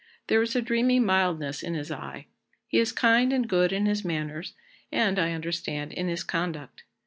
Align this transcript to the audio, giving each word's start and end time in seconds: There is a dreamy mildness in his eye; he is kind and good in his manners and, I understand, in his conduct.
There 0.29 0.41
is 0.41 0.55
a 0.55 0.63
dreamy 0.63 0.99
mildness 0.99 1.61
in 1.61 1.75
his 1.75 1.91
eye; 1.91 2.25
he 2.67 2.79
is 2.79 2.91
kind 2.91 3.31
and 3.31 3.47
good 3.47 3.71
in 3.71 3.85
his 3.85 4.03
manners 4.03 4.55
and, 4.91 5.19
I 5.19 5.31
understand, 5.33 5.93
in 5.93 6.07
his 6.07 6.23
conduct. 6.23 6.81